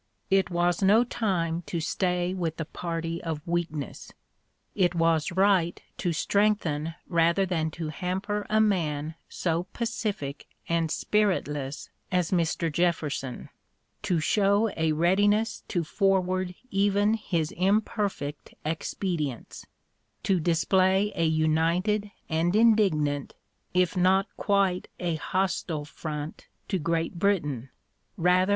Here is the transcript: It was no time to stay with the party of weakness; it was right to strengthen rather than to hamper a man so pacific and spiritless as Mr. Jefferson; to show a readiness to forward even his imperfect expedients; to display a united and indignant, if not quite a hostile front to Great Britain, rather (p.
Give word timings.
It 0.31 0.49
was 0.49 0.81
no 0.81 1.03
time 1.03 1.61
to 1.67 1.79
stay 1.79 2.33
with 2.33 2.57
the 2.57 2.65
party 2.65 3.23
of 3.23 3.45
weakness; 3.47 4.11
it 4.73 4.95
was 4.95 5.31
right 5.31 5.79
to 5.99 6.11
strengthen 6.11 6.95
rather 7.07 7.45
than 7.45 7.69
to 7.77 7.89
hamper 7.89 8.47
a 8.49 8.59
man 8.59 9.13
so 9.29 9.67
pacific 9.73 10.47
and 10.67 10.89
spiritless 10.89 11.91
as 12.11 12.31
Mr. 12.31 12.73
Jefferson; 12.73 13.49
to 14.01 14.19
show 14.19 14.71
a 14.75 14.91
readiness 14.93 15.61
to 15.67 15.83
forward 15.83 16.55
even 16.71 17.13
his 17.13 17.51
imperfect 17.51 18.55
expedients; 18.65 19.67
to 20.23 20.39
display 20.39 21.11
a 21.15 21.25
united 21.27 22.09
and 22.27 22.55
indignant, 22.55 23.35
if 23.75 23.95
not 23.95 24.25
quite 24.35 24.87
a 24.99 25.17
hostile 25.17 25.85
front 25.85 26.47
to 26.69 26.79
Great 26.79 27.19
Britain, 27.19 27.69
rather 28.17 28.47
(p. 28.49 28.49